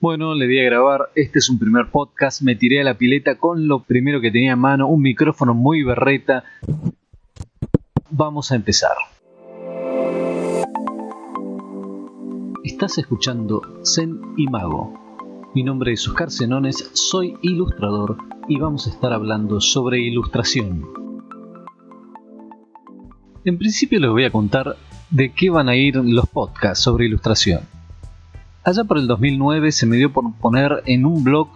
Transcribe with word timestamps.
Bueno, 0.00 0.36
le 0.36 0.46
di 0.46 0.60
a 0.60 0.62
grabar, 0.62 1.10
este 1.16 1.40
es 1.40 1.50
un 1.50 1.58
primer 1.58 1.90
podcast, 1.90 2.42
me 2.42 2.54
tiré 2.54 2.80
a 2.80 2.84
la 2.84 2.94
pileta 2.94 3.34
con 3.34 3.66
lo 3.66 3.82
primero 3.82 4.20
que 4.20 4.30
tenía 4.30 4.52
a 4.52 4.56
mano, 4.56 4.86
un 4.86 5.02
micrófono 5.02 5.54
muy 5.54 5.82
berreta. 5.82 6.44
Vamos 8.08 8.52
a 8.52 8.54
empezar. 8.54 8.92
Estás 12.62 12.98
escuchando 12.98 13.80
Zen 13.84 14.20
y 14.36 14.46
Mago. 14.46 15.50
Mi 15.56 15.64
nombre 15.64 15.94
es 15.94 16.06
Oscar 16.06 16.30
Zenones, 16.30 16.90
soy 16.92 17.34
ilustrador 17.42 18.18
y 18.46 18.56
vamos 18.56 18.86
a 18.86 18.90
estar 18.90 19.12
hablando 19.12 19.60
sobre 19.60 19.98
ilustración. 19.98 20.86
En 23.44 23.58
principio 23.58 23.98
les 23.98 24.10
voy 24.10 24.22
a 24.22 24.30
contar 24.30 24.76
de 25.10 25.32
qué 25.32 25.50
van 25.50 25.68
a 25.68 25.74
ir 25.74 25.96
los 25.96 26.28
podcasts 26.28 26.84
sobre 26.84 27.06
ilustración. 27.06 27.77
Allá 28.68 28.84
por 28.84 28.98
el 28.98 29.06
2009 29.06 29.72
se 29.72 29.86
me 29.86 29.96
dio 29.96 30.12
por 30.12 30.30
poner 30.34 30.82
en 30.84 31.06
un 31.06 31.24
blog 31.24 31.48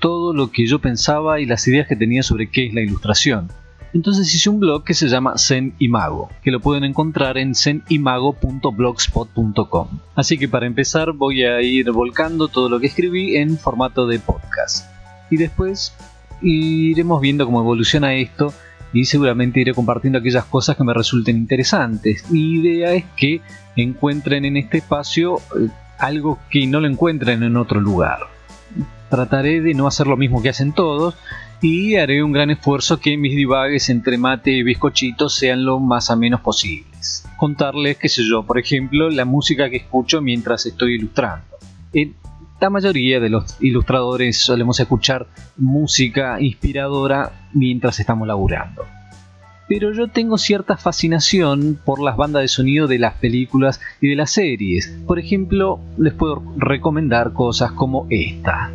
todo 0.00 0.32
lo 0.32 0.50
que 0.50 0.66
yo 0.66 0.78
pensaba 0.78 1.38
y 1.38 1.44
las 1.44 1.68
ideas 1.68 1.86
que 1.86 1.94
tenía 1.94 2.22
sobre 2.22 2.48
qué 2.48 2.64
es 2.64 2.72
la 2.72 2.80
ilustración. 2.80 3.50
Entonces 3.92 4.34
hice 4.34 4.48
un 4.48 4.60
blog 4.60 4.82
que 4.82 4.94
se 4.94 5.08
llama 5.08 5.36
Zen 5.36 5.74
y 5.78 5.88
Mago, 5.88 6.30
que 6.42 6.50
lo 6.50 6.60
pueden 6.60 6.84
encontrar 6.84 7.36
en 7.36 7.54
zenimago.blogspot.com. 7.54 9.88
Así 10.14 10.38
que 10.38 10.48
para 10.48 10.64
empezar 10.64 11.12
voy 11.12 11.44
a 11.44 11.60
ir 11.60 11.90
volcando 11.90 12.48
todo 12.48 12.70
lo 12.70 12.80
que 12.80 12.86
escribí 12.86 13.36
en 13.36 13.58
formato 13.58 14.06
de 14.06 14.20
podcast. 14.20 14.88
Y 15.30 15.36
después 15.36 15.94
iremos 16.40 17.20
viendo 17.20 17.44
cómo 17.44 17.60
evoluciona 17.60 18.14
esto 18.14 18.54
y 18.94 19.04
seguramente 19.04 19.60
iré 19.60 19.74
compartiendo 19.74 20.18
aquellas 20.18 20.46
cosas 20.46 20.78
que 20.78 20.84
me 20.84 20.94
resulten 20.94 21.36
interesantes. 21.36 22.30
Mi 22.30 22.54
idea 22.54 22.94
es 22.94 23.04
que 23.18 23.42
encuentren 23.76 24.46
en 24.46 24.56
este 24.56 24.78
espacio 24.78 25.42
eh, 25.60 25.68
algo 25.98 26.38
que 26.50 26.66
no 26.66 26.80
lo 26.80 26.88
encuentren 26.88 27.42
en 27.42 27.56
otro 27.56 27.80
lugar. 27.80 28.18
Trataré 29.10 29.60
de 29.60 29.74
no 29.74 29.86
hacer 29.86 30.06
lo 30.06 30.16
mismo 30.16 30.42
que 30.42 30.48
hacen 30.48 30.72
todos 30.72 31.14
y 31.60 31.96
haré 31.96 32.22
un 32.22 32.32
gran 32.32 32.50
esfuerzo 32.50 33.00
que 33.00 33.16
mis 33.16 33.36
divagues 33.36 33.88
entre 33.88 34.18
mate 34.18 34.50
y 34.50 34.62
bizcochito 34.62 35.28
sean 35.28 35.64
lo 35.64 35.78
más 35.80 36.10
a 36.10 36.16
menos 36.16 36.40
posibles. 36.40 37.24
Contarles, 37.36 37.96
qué 37.96 38.08
sé 38.08 38.22
yo, 38.28 38.42
por 38.42 38.58
ejemplo, 38.58 39.08
la 39.10 39.24
música 39.24 39.70
que 39.70 39.76
escucho 39.76 40.20
mientras 40.20 40.66
estoy 40.66 40.94
ilustrando. 40.94 41.46
En 41.92 42.14
la 42.60 42.70
mayoría 42.70 43.20
de 43.20 43.28
los 43.28 43.56
ilustradores 43.60 44.38
solemos 44.38 44.80
escuchar 44.80 45.26
música 45.56 46.40
inspiradora 46.40 47.48
mientras 47.52 48.00
estamos 48.00 48.26
laburando 48.26 48.84
pero 49.68 49.92
yo 49.92 50.08
tengo 50.08 50.38
cierta 50.38 50.76
fascinación 50.76 51.78
por 51.84 52.00
las 52.02 52.16
bandas 52.16 52.42
de 52.42 52.48
sonido 52.48 52.86
de 52.86 52.98
las 52.98 53.14
películas 53.14 53.80
y 54.00 54.08
de 54.08 54.16
las 54.16 54.30
series. 54.30 54.88
Por 55.06 55.18
ejemplo, 55.18 55.80
les 55.98 56.12
puedo 56.12 56.42
recomendar 56.56 57.32
cosas 57.32 57.72
como 57.72 58.06
esta. 58.10 58.70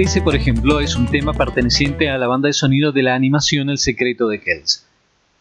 Ese, 0.00 0.22
por 0.22 0.34
ejemplo, 0.34 0.80
es 0.80 0.96
un 0.96 1.04
tema 1.08 1.34
perteneciente 1.34 2.08
a 2.08 2.16
la 2.16 2.26
banda 2.26 2.46
de 2.46 2.54
sonido 2.54 2.90
de 2.90 3.02
la 3.02 3.14
animación 3.14 3.68
El 3.68 3.76
secreto 3.76 4.28
de 4.28 4.40
Kells. 4.40 4.86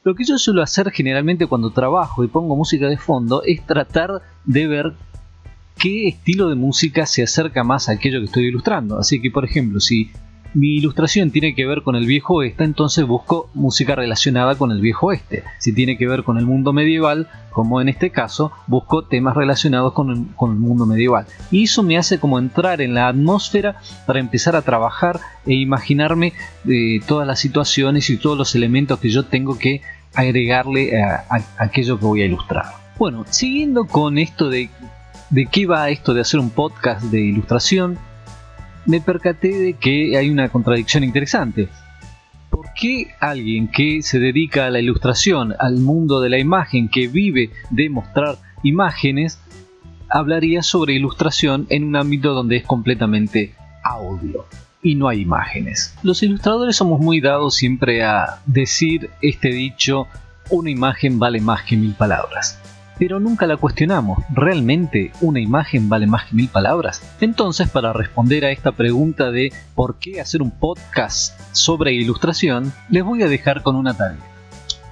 Lo 0.04 0.16
que 0.16 0.26
yo 0.26 0.38
suelo 0.38 0.62
hacer 0.62 0.92
generalmente 0.92 1.48
cuando 1.48 1.72
trabajo 1.72 2.26
y 2.26 2.28
pongo 2.28 2.58
música 2.58 2.90
de 2.90 2.98
fondo 2.98 3.42
es 3.46 3.66
tratar 3.66 4.22
de 4.44 4.68
ver 4.68 4.94
qué 5.78 6.10
estilo 6.10 6.50
de 6.50 6.56
música 6.56 7.06
se 7.06 7.24
acerca 7.24 7.64
más 7.64 7.88
a 7.88 7.94
aquello 7.94 8.20
que 8.20 8.26
estoy 8.26 8.48
ilustrando. 8.48 9.00
Así 9.00 9.22
que, 9.22 9.32
por 9.32 9.46
ejemplo, 9.46 9.80
si 9.80 10.12
mi 10.54 10.76
ilustración 10.76 11.32
tiene 11.32 11.54
que 11.54 11.66
ver 11.66 11.84
con 11.84 11.96
el 11.96 12.06
viejo 12.06 12.36
oeste, 12.36 12.64
entonces 12.64 13.06
busco 13.06 13.50
música 13.54 13.96
relacionada 13.96 14.56
con 14.56 14.72
el 14.72 14.82
viejo 14.82 15.08
oeste. 15.08 15.44
Si 15.60 15.74
tiene 15.74 15.98
que 15.98 16.08
ver 16.08 16.24
con 16.24 16.38
el 16.38 16.46
mundo 16.46 16.74
medieval, 16.74 17.28
como 17.52 17.82
en 17.82 17.90
este 17.90 18.10
caso, 18.10 18.52
busco 18.68 19.04
temas 19.04 19.36
relacionados 19.36 19.94
con 19.94 20.10
el, 20.12 20.56
mundo 20.56 20.86
medieval. 20.86 21.26
Y 21.52 21.66
eso 21.66 21.84
me 21.84 21.98
hace 21.98 22.20
como 22.20 22.40
entrar 22.40 22.82
en 22.82 22.94
la 22.94 23.08
atmósfera 23.08 23.78
para 24.06 24.20
empezar 24.20 24.56
a 24.56 24.62
trabajar 24.62 25.20
e 25.46 25.54
imaginarme 25.54 26.34
eh, 26.68 27.00
todas 27.08 27.28
las 27.28 27.40
situaciones 27.40 28.10
y 28.10 28.18
todos 28.18 28.38
los 28.38 28.56
elementos 28.56 29.00
que 29.00 29.10
yo 29.10 29.26
tengo 29.26 29.58
que 29.58 29.82
agregarle 30.16 31.02
a, 31.02 31.26
aquello 31.58 32.00
que 32.00 32.06
voy 32.06 32.22
a 32.22 32.26
ilustrar. 32.26 32.66
Bueno, 32.98 33.26
siguiendo 33.30 33.86
con 33.86 34.18
esto 34.18 34.50
de, 34.50 34.70
de 35.30 35.46
qué 35.46 35.66
va 35.66 35.90
esto 35.90 36.14
de 36.14 36.22
hacer 36.22 36.40
un 36.40 36.50
podcast 36.50 37.04
de 37.04 37.22
ilustración, 37.22 37.98
me 38.90 39.02
percaté 39.02 39.50
de 39.50 39.74
que 39.74 40.18
hay 40.18 40.32
una 40.32 40.50
contradicción 40.50 41.04
interesante. 41.04 41.70
¿Por 42.50 42.74
qué 42.74 43.12
alguien 43.20 43.68
que 43.68 44.02
se 44.02 44.18
dedica 44.18 44.66
a 44.66 44.72
la 44.72 44.80
ilustración, 44.80 45.54
al 45.60 45.78
mundo 45.78 46.20
de 46.22 46.30
la 46.30 46.40
imagen, 46.40 46.90
que 46.90 47.08
vive 47.08 47.52
de 47.70 47.88
mostrar 47.88 48.40
imágenes, 48.64 49.40
hablaría 50.10 50.64
sobre 50.64 50.96
ilustración 50.96 51.68
en 51.70 51.84
un 51.84 51.98
ámbito 51.98 52.34
donde 52.34 52.58
es 52.58 52.64
completamente 52.64 53.54
audio 53.84 54.48
y 54.82 54.96
no 54.96 55.08
hay 55.08 55.22
imágenes? 55.22 55.96
Los 56.02 56.24
ilustradores 56.24 56.76
somos 56.76 57.00
muy 57.00 57.22
dados 57.22 57.54
siempre 57.54 58.04
a 58.04 58.40
decir 58.48 59.12
este 59.22 59.50
dicho, 59.50 60.08
una 60.50 60.72
imagen 60.72 61.20
vale 61.20 61.42
más 61.42 61.62
que 61.62 61.78
mil 61.78 61.94
palabras 61.94 62.60
pero 63.00 63.20
nunca 63.20 63.48
la 63.48 63.58
cuestionamos. 63.58 64.20
¿Realmente 64.30 65.12
una 65.22 65.40
imagen 65.40 65.88
vale 65.88 66.06
más 66.06 66.26
que 66.26 66.36
mil 66.36 66.50
palabras? 66.50 67.02
Entonces, 67.22 67.70
para 67.70 67.94
responder 67.94 68.44
a 68.46 68.52
esta 68.52 68.74
pregunta 68.74 69.32
de 69.32 69.54
por 69.74 69.98
qué 69.98 70.20
hacer 70.20 70.42
un 70.42 70.52
podcast 70.52 71.40
sobre 71.54 71.94
ilustración, 71.94 72.74
les 72.90 73.04
voy 73.04 73.24
a 73.24 73.30
dejar 73.30 73.64
con 73.64 73.78
una 73.78 73.96
tarea. 73.96 74.20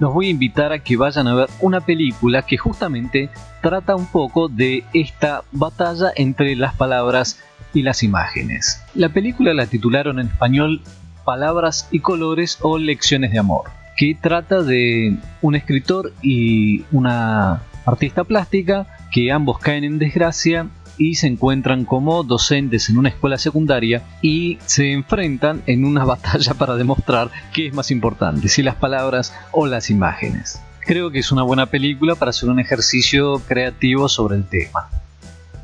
Los 0.00 0.14
voy 0.14 0.28
a 0.28 0.30
invitar 0.30 0.72
a 0.72 0.78
que 0.78 0.96
vayan 0.96 1.28
a 1.28 1.34
ver 1.34 1.48
una 1.60 1.80
película 1.80 2.42
que 2.42 2.56
justamente 2.56 3.30
trata 3.60 3.96
un 3.96 4.06
poco 4.06 4.48
de 4.48 4.84
esta 4.94 5.42
batalla 5.52 6.12
entre 6.16 6.56
las 6.56 6.74
palabras 6.74 7.40
y 7.74 7.82
las 7.82 8.02
imágenes. 8.02 8.82
La 8.94 9.10
película 9.10 9.52
la 9.54 9.66
titularon 9.66 10.18
en 10.18 10.28
español 10.28 10.80
Palabras 11.24 11.88
y 11.90 12.00
colores 12.00 12.58
o 12.62 12.78
lecciones 12.78 13.32
de 13.32 13.38
amor, 13.38 13.64
que 13.98 14.16
trata 14.18 14.62
de 14.62 15.18
un 15.42 15.56
escritor 15.56 16.14
y 16.22 16.84
una 16.90 17.60
artista 17.88 18.24
plástica, 18.24 18.86
que 19.10 19.32
ambos 19.32 19.58
caen 19.58 19.84
en 19.84 19.98
desgracia 19.98 20.68
y 20.98 21.14
se 21.14 21.28
encuentran 21.28 21.84
como 21.84 22.24
docentes 22.24 22.88
en 22.88 22.98
una 22.98 23.08
escuela 23.08 23.38
secundaria 23.38 24.02
y 24.20 24.58
se 24.66 24.92
enfrentan 24.92 25.62
en 25.66 25.84
una 25.84 26.04
batalla 26.06 26.54
para 26.54 26.76
demostrar 26.76 27.30
qué 27.52 27.68
es 27.68 27.74
más 27.74 27.90
importante, 27.90 28.48
si 28.48 28.62
las 28.62 28.74
palabras 28.74 29.34
o 29.52 29.66
las 29.66 29.90
imágenes. 29.90 30.60
Creo 30.80 31.10
que 31.10 31.18
es 31.18 31.32
una 31.32 31.42
buena 31.42 31.66
película 31.66 32.14
para 32.14 32.30
hacer 32.30 32.48
un 32.48 32.60
ejercicio 32.60 33.40
creativo 33.46 34.08
sobre 34.08 34.36
el 34.36 34.44
tema. 34.44 34.88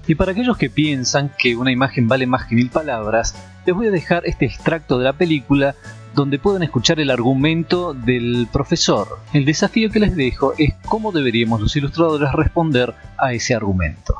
Y 0.07 0.17
para 0.17 0.33
aquellos 0.33 0.59
que 0.59 0.69
piensan 0.69 1.31
que 1.39 1.57
una 1.57 1.73
imagen 1.73 2.09
vale 2.09 2.27
más 2.27 2.45
que 2.45 2.55
mil 2.55 2.69
palabras, 2.69 3.35
les 3.65 3.75
voy 3.75 3.87
a 3.87 3.91
dejar 3.91 4.23
este 4.27 4.45
extracto 4.45 4.99
de 4.99 5.05
la 5.05 5.15
película 5.15 5.75
donde 6.15 6.39
pueden 6.39 6.63
escuchar 6.63 7.01
el 7.01 7.11
argumento 7.11 7.93
del 7.93 8.49
profesor. 8.53 9.19
El 9.33 9.45
desafío 9.45 9.91
que 9.91 10.01
les 10.01 10.15
dejo 10.17 10.55
es 10.57 10.75
cómo 10.87 11.13
deberíamos 11.13 11.61
los 11.61 11.75
ilustradores 11.77 12.33
responder 12.33 12.95
a 13.19 13.33
ese 13.33 13.55
argumento. 13.55 14.15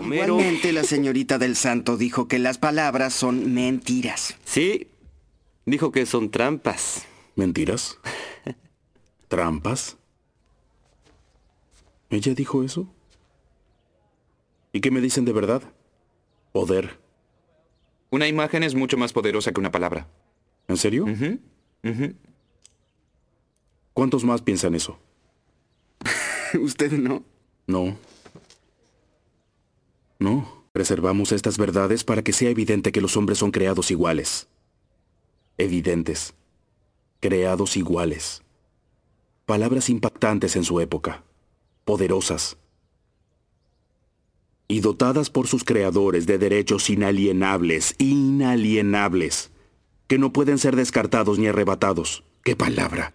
Igualmente 0.00 0.72
la 0.72 0.84
señorita 0.84 1.38
del 1.38 1.56
Santo 1.56 1.96
dijo 1.96 2.28
que 2.28 2.38
las 2.38 2.56
palabras 2.56 3.12
son 3.12 3.52
mentiras. 3.52 4.36
Sí, 4.44 4.88
dijo 5.66 5.92
que 5.92 6.06
son 6.06 6.30
trampas. 6.30 7.04
¿Mentiras? 7.36 7.98
¿Trampas? 9.28 9.96
¿Ella 12.10 12.34
dijo 12.34 12.64
eso? 12.64 12.88
¿Y 14.72 14.80
qué 14.80 14.90
me 14.90 15.00
dicen 15.00 15.24
de 15.24 15.32
verdad? 15.32 15.62
Poder. 16.52 16.98
Una 18.10 18.26
imagen 18.26 18.62
es 18.62 18.74
mucho 18.74 18.96
más 18.96 19.12
poderosa 19.12 19.52
que 19.52 19.60
una 19.60 19.70
palabra. 19.70 20.08
¿En 20.66 20.76
serio? 20.76 21.06
¿Cuántos 23.92 24.24
más 24.24 24.42
piensan 24.42 24.74
eso? 24.74 24.98
¿Usted 26.60 26.92
no? 26.92 27.24
No. 27.66 27.96
No. 30.18 30.64
Preservamos 30.72 31.32
estas 31.32 31.58
verdades 31.58 32.04
para 32.04 32.22
que 32.22 32.32
sea 32.32 32.50
evidente 32.50 32.92
que 32.92 33.00
los 33.00 33.16
hombres 33.16 33.38
son 33.38 33.50
creados 33.50 33.90
iguales. 33.90 34.48
Evidentes. 35.56 36.34
Creados 37.20 37.76
iguales. 37.76 38.42
Palabras 39.44 39.88
impactantes 39.88 40.54
en 40.56 40.64
su 40.64 40.80
época. 40.80 41.24
Poderosas. 41.84 42.56
Y 44.68 44.80
dotadas 44.80 45.30
por 45.30 45.46
sus 45.46 45.64
creadores 45.64 46.26
de 46.26 46.38
derechos 46.38 46.90
inalienables, 46.90 47.94
inalienables, 47.98 49.50
que 50.06 50.18
no 50.18 50.32
pueden 50.32 50.58
ser 50.58 50.76
descartados 50.76 51.38
ni 51.38 51.46
arrebatados. 51.46 52.22
¡Qué 52.44 52.54
palabra! 52.54 53.14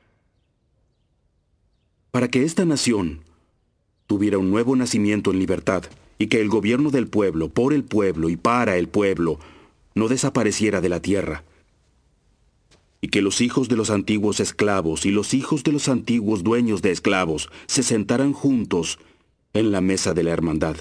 Para 2.12 2.28
que 2.28 2.44
esta 2.44 2.66
nación 2.66 3.22
tuviera 4.08 4.38
un 4.38 4.52
nuevo 4.52 4.76
nacimiento 4.76 5.32
en 5.32 5.40
libertad 5.40 5.84
y 6.20 6.28
que 6.28 6.40
el 6.40 6.50
gobierno 6.50 6.92
del 6.92 7.08
pueblo, 7.08 7.50
por 7.50 7.74
el 7.74 7.84
pueblo 7.84 8.30
y 8.30 8.38
para 8.38 8.78
el 8.78 8.88
pueblo, 8.88 9.40
no 9.96 10.08
desapareciera 10.08 10.82
de 10.82 10.90
la 10.90 11.02
tierra. 11.02 11.44
Y 13.02 13.10
que 13.10 13.22
los 13.22 13.42
hijos 13.42 13.68
de 13.68 13.76
los 13.76 13.90
antiguos 13.90 14.40
esclavos 14.40 15.06
y 15.06 15.12
los 15.12 15.34
hijos 15.34 15.64
de 15.64 15.72
los 15.72 15.90
antiguos 15.90 16.44
dueños 16.44 16.82
de 16.82 16.92
esclavos 16.92 17.50
se 17.66 17.84
sentaran 17.84 18.34
juntos 18.34 19.00
en 19.54 19.72
la 19.72 19.82
mesa 19.82 20.14
de 20.14 20.24
la 20.24 20.32
hermandad. 20.32 20.78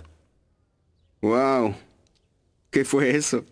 ¿Qué 2.73 2.87
fue 2.87 3.15
eso? 3.15 3.45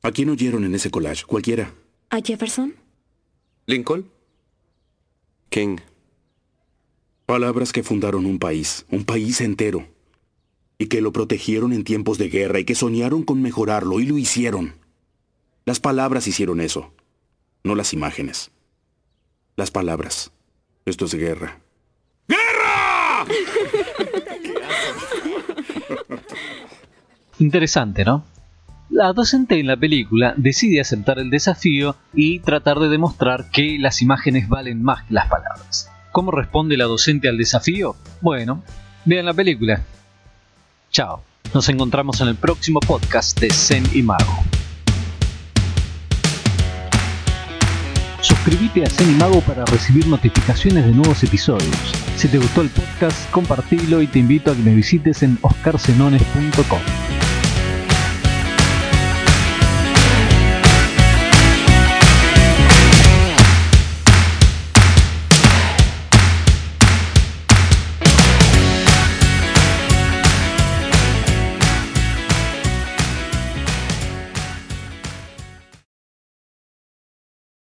¿A 0.00 0.12
quién 0.12 0.30
oyeron 0.30 0.62
en 0.62 0.76
ese 0.76 0.92
collage? 0.92 1.24
Cualquiera. 1.24 1.74
¿A 2.08 2.20
Jefferson? 2.20 2.72
Lincoln. 3.66 4.08
King. 5.48 5.78
Palabras 7.26 7.72
que 7.72 7.82
fundaron 7.82 8.26
un 8.26 8.38
país, 8.38 8.86
un 8.90 9.04
país 9.04 9.40
entero. 9.40 9.88
Y 10.78 10.86
que 10.86 11.00
lo 11.00 11.12
protegieron 11.12 11.72
en 11.72 11.82
tiempos 11.82 12.16
de 12.16 12.28
guerra 12.28 12.60
y 12.60 12.64
que 12.64 12.76
soñaron 12.76 13.24
con 13.24 13.42
mejorarlo 13.42 13.98
y 13.98 14.06
lo 14.06 14.16
hicieron. 14.16 14.74
Las 15.64 15.80
palabras 15.80 16.28
hicieron 16.28 16.60
eso, 16.60 16.92
no 17.64 17.74
las 17.74 17.92
imágenes. 17.92 18.52
Las 19.56 19.72
palabras. 19.72 20.30
Esto 20.86 21.06
es 21.06 21.14
guerra. 21.16 21.60
Interesante, 27.38 28.04
¿no? 28.04 28.24
La 28.90 29.12
docente 29.12 29.60
en 29.60 29.66
la 29.66 29.76
película 29.76 30.34
decide 30.36 30.80
aceptar 30.80 31.18
el 31.18 31.30
desafío 31.30 31.96
y 32.14 32.40
tratar 32.40 32.78
de 32.78 32.88
demostrar 32.88 33.50
que 33.50 33.76
las 33.78 34.00
imágenes 34.00 34.48
valen 34.48 34.82
más 34.82 35.04
que 35.04 35.14
las 35.14 35.28
palabras. 35.28 35.90
¿Cómo 36.10 36.30
responde 36.30 36.76
la 36.76 36.86
docente 36.86 37.28
al 37.28 37.36
desafío? 37.36 37.96
Bueno, 38.22 38.62
vean 39.04 39.26
la 39.26 39.34
película. 39.34 39.82
Chao. 40.90 41.22
Nos 41.54 41.68
encontramos 41.68 42.20
en 42.20 42.28
el 42.28 42.34
próximo 42.36 42.80
podcast 42.80 43.38
de 43.38 43.50
Zen 43.50 43.84
y 43.94 44.02
Mago. 44.02 44.44
Suscríbete 48.20 48.84
a 48.84 48.90
Zen 48.90 49.10
y 49.12 49.14
Mago 49.14 49.40
para 49.42 49.64
recibir 49.66 50.06
notificaciones 50.08 50.84
de 50.84 50.92
nuevos 50.92 51.22
episodios. 51.22 51.94
Si 52.16 52.28
te 52.28 52.38
gustó 52.38 52.62
el 52.62 52.68
podcast, 52.70 53.30
compartilo 53.30 54.02
y 54.02 54.06
te 54.06 54.18
invito 54.18 54.50
a 54.50 54.54
que 54.54 54.62
me 54.62 54.74
visites 54.74 55.22
en 55.22 55.38
oscarsenones.com. 55.42 57.17